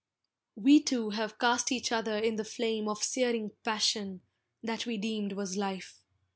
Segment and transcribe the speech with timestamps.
[0.55, 4.21] We two have cast each other in the flame Of searing passion,
[4.63, 6.01] that we deemed was life.